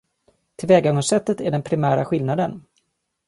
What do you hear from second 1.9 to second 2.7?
skillnaden.